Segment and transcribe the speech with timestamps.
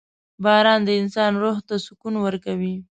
[0.43, 2.75] •باران د انسان روح ته سکون ورکوي.